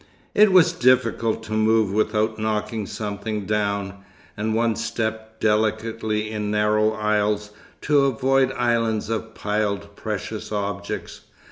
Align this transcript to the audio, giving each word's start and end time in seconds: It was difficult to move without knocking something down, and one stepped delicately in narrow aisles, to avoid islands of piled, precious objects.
It 0.33 0.51
was 0.51 0.73
difficult 0.73 1.43
to 1.43 1.51
move 1.51 1.91
without 1.93 2.39
knocking 2.39 2.87
something 2.87 3.45
down, 3.45 3.97
and 4.35 4.55
one 4.55 4.75
stepped 4.75 5.39
delicately 5.41 6.31
in 6.31 6.49
narrow 6.49 6.93
aisles, 6.93 7.51
to 7.81 8.05
avoid 8.05 8.51
islands 8.53 9.11
of 9.11 9.35
piled, 9.35 9.95
precious 9.95 10.51
objects. 10.51 11.21